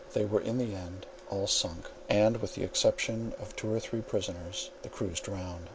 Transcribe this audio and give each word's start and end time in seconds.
They 0.13 0.25
were 0.25 0.41
in 0.41 0.57
the 0.57 0.73
end 0.75 1.05
all 1.29 1.45
sunk, 1.45 1.85
and, 2.09 2.37
with 2.41 2.55
the 2.55 2.63
exception 2.63 3.35
of 3.39 3.55
two 3.55 3.71
or 3.71 3.79
three 3.79 4.01
prisoners, 4.01 4.71
the 4.81 4.89
crews 4.89 5.19
drowned. 5.19 5.69